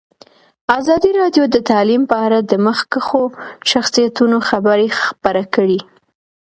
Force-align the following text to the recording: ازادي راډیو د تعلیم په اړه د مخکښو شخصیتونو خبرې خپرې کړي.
ازادي 0.79 1.11
راډیو 1.19 1.43
د 1.49 1.57
تعلیم 1.69 2.03
په 2.11 2.15
اړه 2.25 2.39
د 2.51 2.53
مخکښو 2.67 3.23
شخصیتونو 3.71 4.37
خبرې 4.49 4.87
خپرې 5.01 5.43
کړي. 5.55 5.79